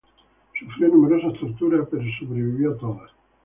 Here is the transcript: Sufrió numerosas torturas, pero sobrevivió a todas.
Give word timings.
Sufrió 0.59 0.87
numerosas 0.87 1.39
torturas, 1.39 1.87
pero 1.91 2.01
sobrevivió 2.19 2.71
a 2.71 2.77
todas. 2.79 3.11